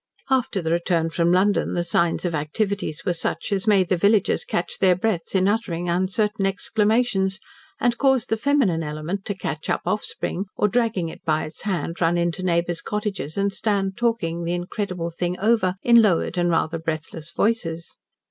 [0.31, 4.43] After the return from London the signs of activity were such as made the villagers
[4.43, 7.39] catch their breaths in uttering uncertain exclamations,
[7.79, 12.01] and caused the feminine element to catch up offspring or, dragging it by its hand,
[12.01, 16.79] run into neighbours' cottages and stand talking the incredible thing over in lowered and rather
[16.79, 17.99] breathless voices.